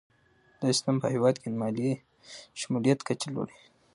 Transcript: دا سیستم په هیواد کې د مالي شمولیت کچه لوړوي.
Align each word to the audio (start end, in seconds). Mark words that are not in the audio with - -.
دا 0.59 0.67
سیستم 0.71 0.95
په 1.01 1.07
هیواد 1.13 1.35
کې 1.41 1.47
د 1.51 1.55
مالي 1.61 1.89
شمولیت 2.59 2.99
کچه 3.07 3.27
لوړوي. 3.35 3.57